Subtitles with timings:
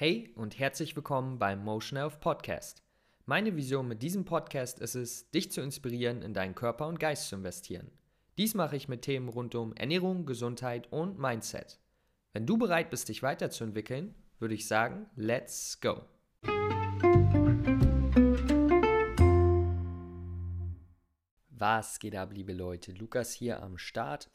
[0.00, 2.84] Hey und herzlich willkommen beim Motion Health Podcast.
[3.26, 7.28] Meine Vision mit diesem Podcast ist es, dich zu inspirieren, in deinen Körper und Geist
[7.28, 7.90] zu investieren.
[8.36, 11.80] Dies mache ich mit Themen rund um Ernährung, Gesundheit und Mindset.
[12.32, 16.02] Wenn du bereit bist, dich weiterzuentwickeln, würde ich sagen, let's go.
[21.50, 22.92] Was geht ab, liebe Leute?
[22.92, 24.30] Lukas hier am Start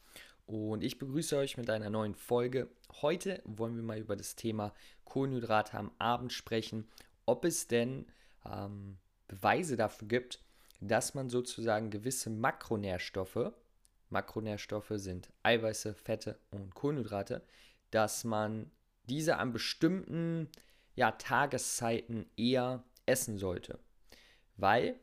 [0.46, 2.68] und ich begrüße euch mit einer neuen Folge.
[3.02, 4.74] Heute wollen wir mal über das Thema
[5.04, 6.88] Kohlenhydrate am Abend sprechen,
[7.26, 8.06] ob es denn
[8.44, 10.44] ähm, Beweise dafür gibt,
[10.80, 13.52] dass man sozusagen gewisse Makronährstoffe,
[14.10, 17.42] Makronährstoffe sind Eiweiße, Fette und Kohlenhydrate,
[17.90, 18.70] dass man
[19.08, 20.48] diese an bestimmten
[20.94, 23.78] ja, Tageszeiten eher essen sollte.
[24.56, 25.00] Weil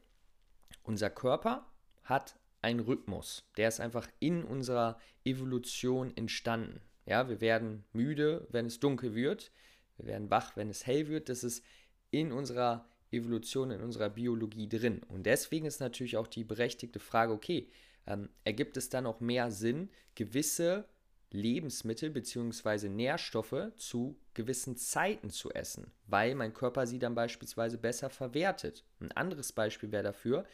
[0.84, 1.66] unser Körper
[2.04, 3.44] hat einen Rhythmus.
[3.58, 6.82] Der ist einfach in unserer Evolution entstanden.
[7.06, 9.52] Ja, wir werden müde, wenn es dunkel wird.
[9.98, 11.30] Wir werden wach, wenn es hell wird.
[11.30, 11.64] Das ist
[12.12, 15.02] in unserer Evolution, in unserer Biologie drin.
[15.08, 17.68] Und deswegen ist natürlich auch die berechtigte Frage, okay,
[18.08, 20.86] ähm, ergibt es dann auch mehr Sinn, gewisse
[21.32, 22.90] Lebensmittel bzw.
[22.90, 28.84] Nährstoffe zu gewissen Zeiten zu essen, weil mein Körper sie dann beispielsweise besser verwertet.
[29.00, 30.46] Ein anderes Beispiel wäre dafür,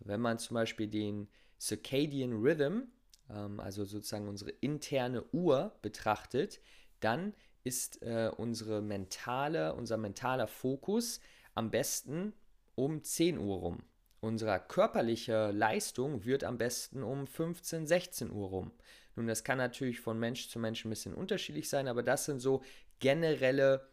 [0.00, 1.28] wenn man zum Beispiel den
[1.60, 2.88] Circadian Rhythm,
[3.30, 6.60] ähm, also sozusagen unsere interne Uhr betrachtet,
[7.00, 7.34] dann
[7.64, 11.20] ist äh, unsere mentale, unser mentaler Fokus
[11.54, 12.32] am besten
[12.74, 13.82] um 10 Uhr rum.
[14.20, 18.72] Unsere körperliche Leistung wird am besten um 15, 16 Uhr rum.
[19.14, 22.40] Nun, das kann natürlich von Mensch zu Mensch ein bisschen unterschiedlich sein, aber das sind
[22.40, 22.62] so
[23.00, 23.88] generelle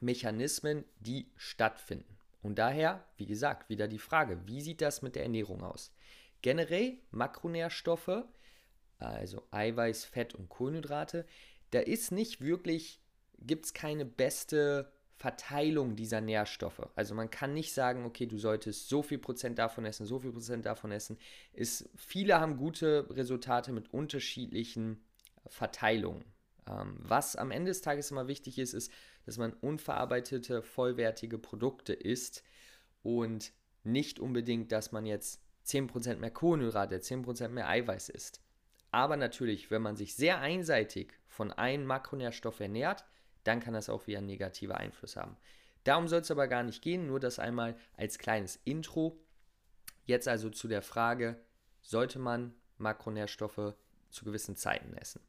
[0.00, 2.18] Mechanismen, die stattfinden.
[2.42, 5.92] Und daher, wie gesagt, wieder die Frage, wie sieht das mit der Ernährung aus?
[6.44, 8.22] Generell Makronährstoffe,
[8.98, 11.24] also Eiweiß, Fett und Kohlenhydrate,
[11.70, 13.00] da ist nicht wirklich,
[13.38, 16.86] gibt es keine beste Verteilung dieser Nährstoffe.
[16.96, 20.32] Also man kann nicht sagen, okay, du solltest so viel Prozent davon essen, so viel
[20.32, 21.16] Prozent davon essen.
[21.54, 25.02] Ist, viele haben gute Resultate mit unterschiedlichen
[25.46, 26.26] Verteilungen.
[26.68, 28.92] Ähm, was am Ende des Tages immer wichtig ist, ist,
[29.24, 32.44] dass man unverarbeitete, vollwertige Produkte isst
[33.02, 38.40] und nicht unbedingt, dass man jetzt 10% mehr Kohlenhydrate, 10% mehr Eiweiß isst.
[38.90, 43.04] Aber natürlich, wenn man sich sehr einseitig von einem Makronährstoff ernährt,
[43.42, 45.36] dann kann das auch wieder einen negativen Einfluss haben.
[45.84, 49.20] Darum soll es aber gar nicht gehen, nur das einmal als kleines Intro.
[50.06, 51.40] Jetzt also zu der Frage,
[51.82, 53.74] sollte man Makronährstoffe
[54.10, 55.20] zu gewissen Zeiten essen?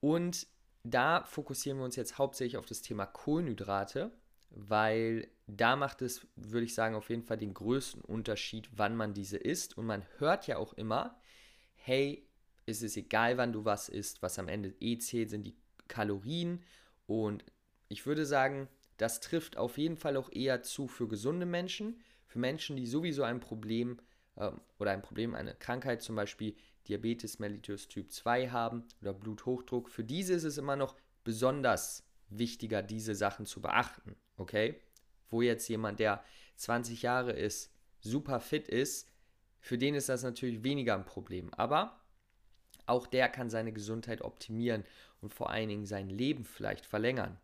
[0.00, 0.46] Und
[0.84, 4.10] da fokussieren wir uns jetzt hauptsächlich auf das Thema Kohlenhydrate,
[4.54, 9.14] weil da macht es, würde ich sagen, auf jeden Fall den größten Unterschied, wann man
[9.14, 9.76] diese isst.
[9.76, 11.18] Und man hört ja auch immer,
[11.74, 12.26] hey,
[12.66, 15.56] es ist egal, wann du was isst, was am Ende eh zählt, sind die
[15.88, 16.62] Kalorien.
[17.06, 17.44] Und
[17.88, 22.38] ich würde sagen, das trifft auf jeden Fall auch eher zu für gesunde Menschen, für
[22.38, 23.98] Menschen, die sowieso ein Problem
[24.36, 26.54] äh, oder ein Problem, eine Krankheit zum Beispiel
[26.88, 29.90] Diabetes mellitus Typ 2 haben oder Bluthochdruck.
[29.90, 32.04] Für diese ist es immer noch besonders
[32.38, 34.16] wichtiger, diese Sachen zu beachten.
[34.36, 34.80] Okay?
[35.28, 36.22] Wo jetzt jemand, der
[36.56, 39.10] 20 Jahre ist, super fit ist,
[39.60, 41.52] für den ist das natürlich weniger ein Problem.
[41.54, 42.00] Aber
[42.86, 44.84] auch der kann seine Gesundheit optimieren
[45.20, 47.38] und vor allen Dingen sein Leben vielleicht verlängern.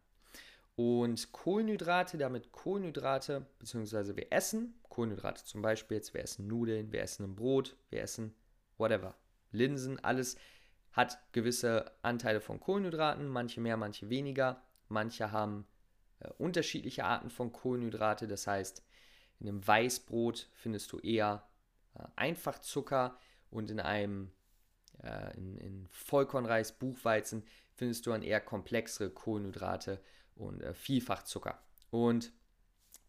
[0.74, 7.02] Und Kohlenhydrate, damit Kohlenhydrate, beziehungsweise wir essen Kohlenhydrate zum Beispiel jetzt, wir essen Nudeln, wir
[7.02, 8.34] essen ein Brot, wir essen
[8.76, 9.16] whatever,
[9.50, 10.36] Linsen, alles
[10.92, 14.62] hat gewisse Anteile von Kohlenhydraten, manche mehr, manche weniger.
[14.88, 15.66] Manche haben
[16.20, 18.82] äh, unterschiedliche Arten von Kohlenhydrate, das heißt,
[19.40, 21.46] in einem Weißbrot findest du eher
[21.94, 23.18] äh, Einfachzucker
[23.50, 24.32] und in einem
[25.02, 27.44] äh, in, in Vollkornreis, Buchweizen
[27.74, 30.00] findest du dann eher komplexere Kohlenhydrate
[30.34, 31.62] und äh, Vielfachzucker.
[31.90, 32.32] Und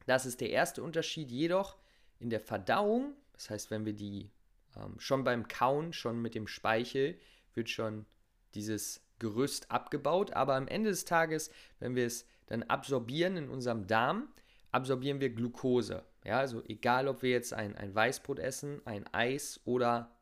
[0.05, 1.31] das ist der erste Unterschied.
[1.31, 1.77] Jedoch
[2.19, 4.29] in der Verdauung, das heißt, wenn wir die
[4.75, 7.19] ähm, schon beim Kauen, schon mit dem Speichel,
[7.53, 8.05] wird schon
[8.53, 10.33] dieses Gerüst abgebaut.
[10.33, 14.29] Aber am Ende des Tages, wenn wir es dann absorbieren in unserem Darm,
[14.71, 16.03] absorbieren wir Glucose.
[16.25, 20.15] Ja, also egal, ob wir jetzt ein, ein Weißbrot essen, ein Eis oder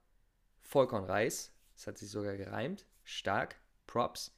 [0.61, 3.55] Vollkornreis, das hat sich sogar gereimt, stark,
[3.87, 4.33] Props.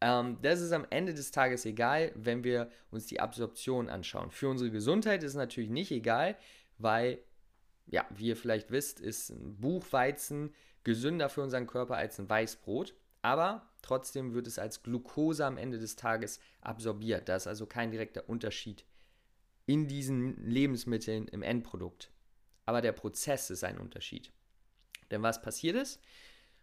[0.00, 4.30] Ähm, das ist am Ende des Tages egal, wenn wir uns die Absorption anschauen.
[4.30, 6.36] Für unsere Gesundheit ist es natürlich nicht egal,
[6.78, 7.18] weil
[7.86, 12.94] ja, wie ihr vielleicht wisst, ist ein Buchweizen gesünder für unseren Körper als ein Weißbrot.
[13.22, 17.28] Aber trotzdem wird es als Glucose am Ende des Tages absorbiert.
[17.28, 18.84] Da ist also kein direkter Unterschied
[19.66, 22.10] in diesen Lebensmitteln im Endprodukt.
[22.64, 24.32] Aber der Prozess ist ein Unterschied.
[25.10, 26.00] Denn was passiert ist?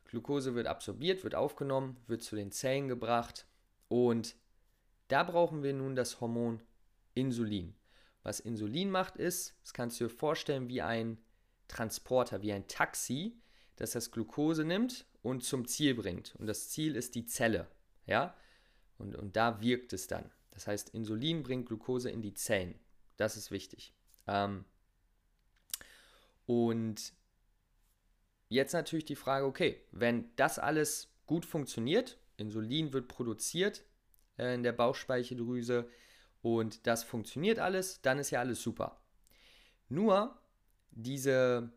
[0.06, 3.48] Glucose wird absorbiert, wird aufgenommen, wird zu den Zellen gebracht
[3.88, 4.36] und
[5.08, 6.62] da brauchen wir nun das Hormon
[7.14, 7.76] Insulin.
[8.24, 11.18] Was Insulin macht, ist, das kannst du dir vorstellen wie ein
[11.68, 13.38] Transporter, wie ein Taxi,
[13.76, 16.36] das das Glucose nimmt und zum Ziel bringt.
[16.36, 17.68] Und das Ziel ist die Zelle.
[18.06, 18.36] Ja?
[19.00, 20.30] Und, und da wirkt es dann.
[20.52, 22.76] Das heißt, Insulin bringt Glucose in die Zellen.
[23.18, 23.92] Das ist wichtig.
[24.28, 24.66] Ähm,
[26.46, 27.12] und
[28.50, 33.84] jetzt natürlich die Frage, okay, wenn das alles gut funktioniert, Insulin wird produziert
[34.38, 35.90] äh, in der Bauchspeicheldrüse
[36.44, 39.02] und das funktioniert alles, dann ist ja alles super.
[39.90, 40.38] Nur
[40.92, 41.72] diese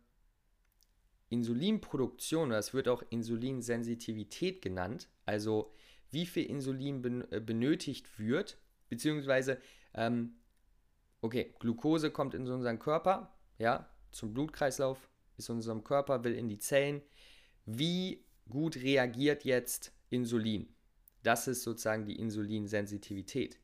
[1.30, 5.72] Insulinproduktion, das wird auch Insulinsensitivität genannt, also
[6.10, 8.58] wie viel Insulin äh, benötigt wird,
[8.88, 9.58] beziehungsweise,
[9.94, 10.36] ähm,
[11.20, 16.48] okay, Glucose kommt in unseren Körper, ja, zum Blutkreislauf, ist in unserem Körper, will in
[16.48, 17.02] die Zellen.
[17.66, 20.74] Wie gut reagiert jetzt Insulin?
[21.22, 23.58] Das ist sozusagen die Insulinsensitivität.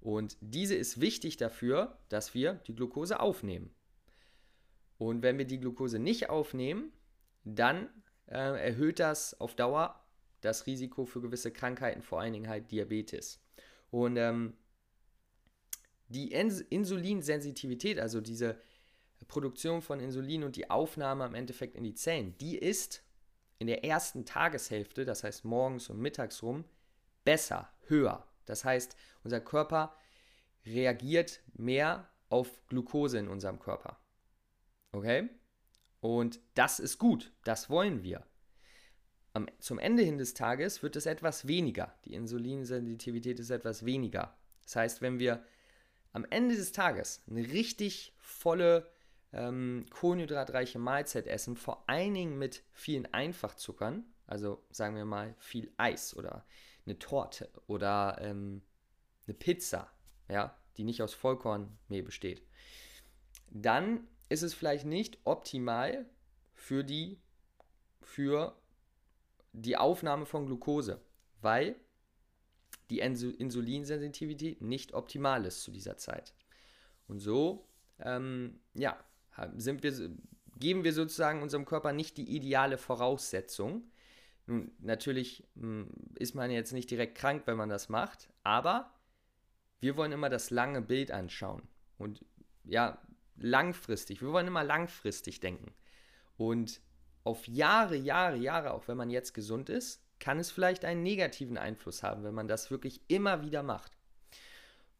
[0.00, 3.70] Und diese ist wichtig dafür, dass wir die Glucose aufnehmen.
[4.98, 6.92] Und wenn wir die Glucose nicht aufnehmen,
[7.44, 7.88] dann
[8.26, 10.00] äh, erhöht das auf Dauer
[10.40, 13.40] das Risiko für gewisse Krankheiten, vor allen Dingen halt Diabetes.
[13.90, 14.54] Und ähm,
[16.08, 18.60] die Insulinsensitivität, also diese
[19.26, 23.02] Produktion von Insulin und die Aufnahme im Endeffekt in die Zellen, die ist
[23.58, 26.64] in der ersten Tageshälfte, das heißt morgens und mittags rum,
[27.24, 28.26] besser, höher.
[28.44, 29.96] Das heißt, unser Körper
[30.66, 33.98] reagiert mehr auf Glucose in unserem Körper.
[34.92, 35.30] Okay?
[36.04, 38.26] Und das ist gut, das wollen wir.
[39.32, 41.94] Am, zum Ende hin des Tages wird es etwas weniger.
[42.04, 44.36] Die Insulinsensitivität ist etwas weniger.
[44.64, 45.42] Das heißt, wenn wir
[46.12, 48.86] am Ende des Tages eine richtig volle
[49.32, 55.72] ähm, kohlenhydratreiche Mahlzeit essen, vor allen Dingen mit vielen Einfachzuckern, also sagen wir mal viel
[55.78, 56.44] Eis oder
[56.84, 58.60] eine Torte oder ähm,
[59.26, 59.90] eine Pizza,
[60.28, 62.42] ja, die nicht aus Vollkornmehl besteht,
[63.50, 66.06] dann ist es vielleicht nicht optimal
[66.54, 67.18] für die,
[68.00, 68.56] für
[69.52, 71.00] die Aufnahme von Glucose,
[71.40, 71.76] weil
[72.90, 76.34] die Insulinsensitivität nicht optimal ist zu dieser Zeit.
[77.08, 77.66] Und so,
[77.98, 78.96] ähm, ja,
[79.56, 80.10] sind wir,
[80.58, 83.90] geben wir sozusagen unserem Körper nicht die ideale Voraussetzung.
[84.46, 88.92] Nun, natürlich mh, hm, ist man jetzt nicht direkt krank, wenn man das macht, aber
[89.80, 91.62] wir wollen immer das lange Bild anschauen.
[91.98, 92.24] Und
[92.64, 92.98] ja,
[93.36, 95.74] langfristig, wir wollen immer langfristig denken.
[96.36, 96.80] Und
[97.24, 101.58] auf Jahre, Jahre, Jahre, auch wenn man jetzt gesund ist, kann es vielleicht einen negativen
[101.58, 103.92] Einfluss haben, wenn man das wirklich immer wieder macht.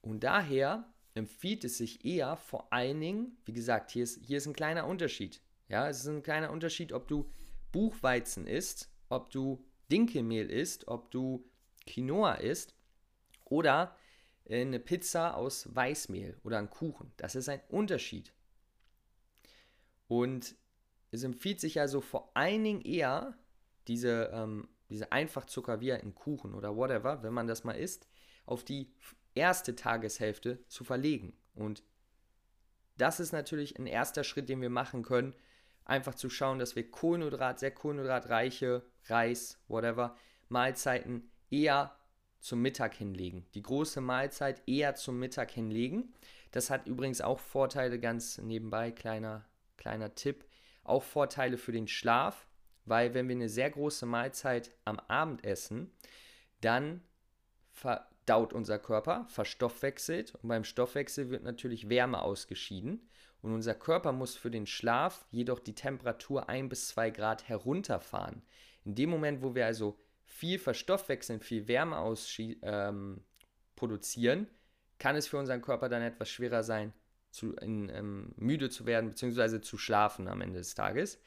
[0.01, 4.47] Und daher empfiehlt es sich eher vor allen Dingen, wie gesagt, hier ist, hier ist
[4.47, 5.41] ein kleiner Unterschied.
[5.69, 7.31] Ja, es ist ein kleiner Unterschied, ob du
[7.73, 11.49] Buchweizen isst, ob du Dinkelmehl isst, ob du
[11.87, 12.75] Quinoa isst
[13.45, 13.97] oder
[14.49, 17.13] eine Pizza aus Weißmehl oder einen Kuchen.
[17.17, 18.33] Das ist ein Unterschied.
[20.07, 20.55] Und
[21.11, 23.39] es empfiehlt sich also vor allen Dingen eher,
[23.89, 28.09] diese, ähm, diese Einfachzucker wie in Kuchen oder whatever, wenn man das mal isst,
[28.47, 28.93] auf die
[29.35, 31.37] erste Tageshälfte zu verlegen.
[31.55, 31.83] Und
[32.97, 35.35] das ist natürlich ein erster Schritt, den wir machen können,
[35.85, 40.17] einfach zu schauen, dass wir Kohlenhydrat, sehr kohlenhydratreiche Reis, whatever,
[40.49, 41.97] Mahlzeiten eher
[42.45, 43.47] zum Mittag hinlegen.
[43.55, 46.13] Die große Mahlzeit eher zum Mittag hinlegen.
[46.51, 49.47] Das hat übrigens auch Vorteile ganz nebenbei, kleiner,
[49.79, 50.45] kleiner Tipp,
[50.85, 52.47] auch Vorteile für den Schlaf,
[52.85, 55.91] weil wenn wir eine sehr große Mahlzeit am Abend essen,
[56.61, 57.01] dann
[57.71, 63.09] verdaut unser Körper, verstoffwechselt und beim Stoffwechsel wird natürlich Wärme ausgeschieden
[63.41, 68.43] und unser Körper muss für den Schlaf jedoch die Temperatur 1 bis 2 Grad herunterfahren.
[68.85, 71.97] In dem Moment, wo wir also viel verstoffwechseln, viel Wärme
[72.63, 73.25] ähm,
[73.77, 74.49] produzieren,
[74.99, 76.93] kann es für unseren Körper dann etwas schwerer sein,
[77.31, 79.61] zu, in, ähm, müde zu werden bzw.
[79.61, 81.21] zu schlafen am Ende des Tages.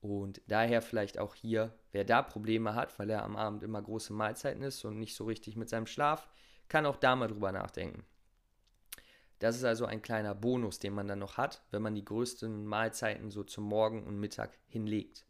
[0.00, 4.12] Und daher vielleicht auch hier, wer da Probleme hat, weil er am Abend immer große
[4.12, 6.28] Mahlzeiten ist und nicht so richtig mit seinem Schlaf,
[6.68, 8.04] kann auch da mal drüber nachdenken.
[9.38, 12.64] Das ist also ein kleiner Bonus, den man dann noch hat, wenn man die größten
[12.64, 15.26] Mahlzeiten so zum Morgen und Mittag hinlegt.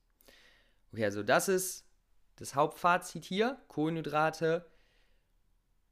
[0.92, 1.86] Okay, also das ist
[2.42, 3.56] das Hauptfazit hier.
[3.68, 4.66] Kohlenhydrate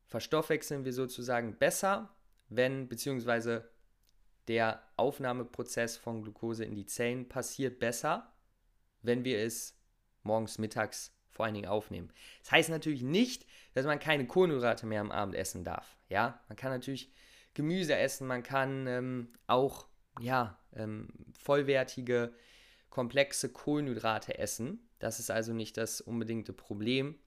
[0.06, 2.12] verstoffwechseln wir sozusagen besser,
[2.48, 3.70] wenn, beziehungsweise
[4.48, 8.32] der Aufnahmeprozess von Glucose in die Zellen passiert besser,
[9.02, 9.78] wenn wir es
[10.24, 12.12] morgens, mittags vor allen Dingen aufnehmen.
[12.42, 15.96] Das heißt natürlich nicht, dass man keine Kohlenhydrate mehr am Abend essen darf.
[16.08, 17.12] Ja, man kann natürlich
[17.54, 19.86] Gemüse essen, man kann ähm, auch
[20.20, 22.34] ja, ähm, vollwertige,
[22.90, 24.89] komplexe Kohlenhydrate essen.
[25.00, 27.18] Das ist also nicht das unbedingte Problem.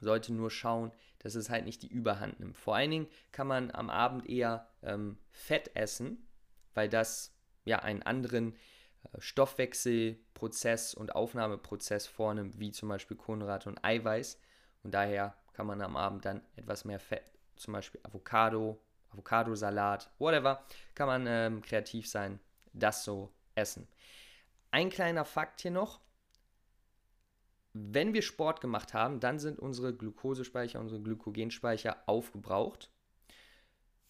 [0.00, 2.56] Sollte nur schauen, dass es halt nicht die Überhand nimmt.
[2.56, 6.26] Vor allen Dingen kann man am Abend eher ähm, Fett essen,
[6.74, 13.84] weil das ja einen anderen äh, Stoffwechselprozess und Aufnahmeprozess vornimmt, wie zum Beispiel Kohlenhydrate und
[13.84, 14.40] Eiweiß.
[14.82, 18.80] Und daher kann man am Abend dann etwas mehr Fett, zum Beispiel Avocado,
[19.10, 22.40] Avocadosalat, whatever, kann man ähm, kreativ sein,
[22.72, 23.86] das so essen.
[24.70, 26.00] Ein kleiner Fakt hier noch.
[27.74, 32.90] Wenn wir Sport gemacht haben, dann sind unsere Glukosespeicher, unsere Glykogenspeicher aufgebraucht.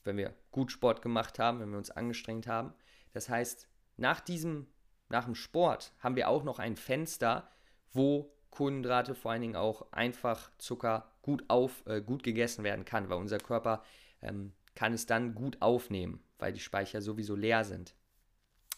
[0.04, 2.74] Wenn wir gut Sport gemacht haben, wenn wir uns angestrengt haben.
[3.12, 4.66] Das heißt, nach diesem,
[5.08, 7.48] nach dem Sport haben wir auch noch ein Fenster,
[7.92, 13.08] wo Kohlenhydrate, vor allen Dingen auch einfach Zucker, gut, auf, äh, gut gegessen werden kann,
[13.08, 13.82] weil unser Körper
[14.20, 17.94] ähm, kann es dann gut aufnehmen, weil die Speicher sowieso leer sind.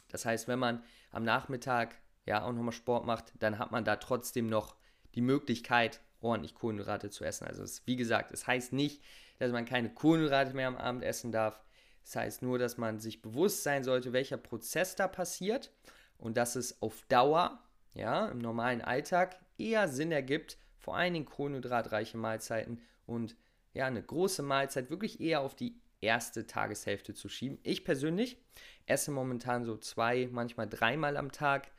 [0.09, 3.97] Das heißt, wenn man am Nachmittag ja auch nochmal Sport macht, dann hat man da
[3.97, 4.77] trotzdem noch
[5.15, 7.47] die Möglichkeit, ordentlich Kohlenhydrate zu essen.
[7.47, 9.03] Also es, wie gesagt, es heißt nicht,
[9.39, 11.61] dass man keine Kohlenhydrate mehr am Abend essen darf.
[12.05, 15.71] Es heißt nur, dass man sich bewusst sein sollte, welcher Prozess da passiert
[16.19, 17.63] und dass es auf Dauer,
[17.95, 23.37] ja, im normalen Alltag eher Sinn ergibt, vor allen Dingen kohlenhydratreiche Mahlzeiten und
[23.73, 27.59] ja, eine große Mahlzeit wirklich eher auf die erste Tageshälfte zu schieben.
[27.63, 28.39] Ich persönlich
[28.87, 31.71] esse momentan so zwei, manchmal dreimal am Tag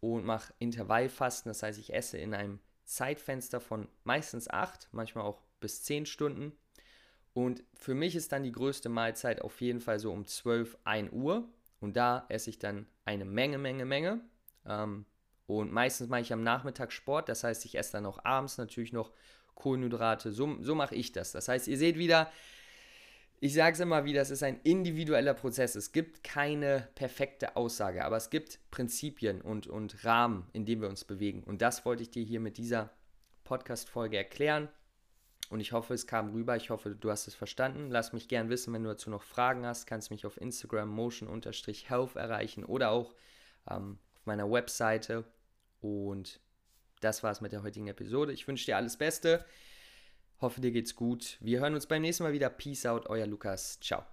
[0.00, 1.50] und mache Intervallfasten.
[1.50, 6.52] Das heißt, ich esse in einem Zeitfenster von meistens acht, manchmal auch bis zehn Stunden.
[7.34, 11.12] Und für mich ist dann die größte Mahlzeit auf jeden Fall so um 12, 1
[11.12, 11.48] Uhr.
[11.80, 14.20] Und da esse ich dann eine Menge, Menge, Menge.
[14.66, 15.04] Ähm,
[15.46, 17.28] und meistens mache ich am Nachmittag Sport.
[17.28, 19.12] Das heißt, ich esse dann auch abends natürlich noch
[19.54, 20.32] Kohlenhydrate.
[20.32, 21.32] So, so mache ich das.
[21.32, 22.30] Das heißt, ihr seht wieder,
[23.40, 25.76] ich sage es immer wieder, es ist ein individueller Prozess.
[25.76, 30.88] Es gibt keine perfekte Aussage, aber es gibt Prinzipien und, und Rahmen, in denen wir
[30.88, 31.44] uns bewegen.
[31.44, 32.90] Und das wollte ich dir hier mit dieser
[33.44, 34.68] Podcast-Folge erklären.
[35.50, 36.56] Und ich hoffe, es kam rüber.
[36.56, 37.90] Ich hoffe, du hast es verstanden.
[37.90, 39.86] Lass mich gern wissen, wenn du dazu noch Fragen hast.
[39.86, 43.14] Kannst mich auf Instagram motion-health erreichen oder auch
[43.70, 45.24] ähm, auf meiner Webseite.
[45.80, 46.40] Und
[47.00, 48.32] das war es mit der heutigen Episode.
[48.32, 49.44] Ich wünsche dir alles Beste.
[50.40, 51.36] Hoffe, dir geht's gut.
[51.40, 52.48] Wir hören uns beim nächsten Mal wieder.
[52.48, 53.80] Peace out, euer Lukas.
[53.80, 54.04] Ciao.